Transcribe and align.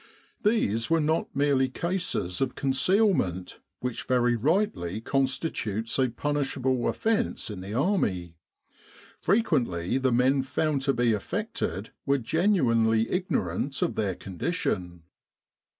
These 0.41 0.89
were 0.89 0.99
not 0.99 1.27
merely 1.35 1.69
cases 1.69 2.41
of 2.41 2.55
concealment 2.55 3.59
which 3.81 4.05
very 4.05 4.35
rightly 4.35 4.99
con 4.99 5.25
stitutes 5.27 6.03
a 6.03 6.09
punishable 6.09 6.87
offence 6.89 7.51
in 7.51 7.61
the 7.61 7.75
Army': 7.75 8.33
frequently 9.19 9.99
the 9.99 10.11
men 10.11 10.41
found 10.41 10.81
to 10.85 10.93
be 10.95 11.13
affected 11.13 11.91
were 12.07 12.17
genuinely 12.17 13.11
ignorant 13.11 13.79
of 13.83 13.93
their 13.93 14.15
condition. 14.15 15.03